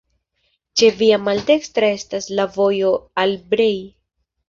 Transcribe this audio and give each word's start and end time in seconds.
Ĉe 0.81 0.89
via 1.01 1.19
maldekstra 1.27 1.91
estas 1.99 2.31
la 2.41 2.49
vojo 2.59 2.93
al 3.27 3.41
Brej. 3.55 3.73